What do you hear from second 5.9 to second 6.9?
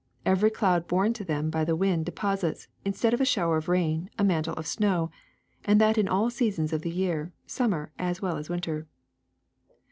in all seasons of the